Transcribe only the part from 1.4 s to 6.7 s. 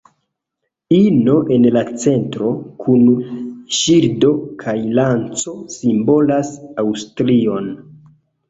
en la centro, kun ŝildo kaj lanco simbolas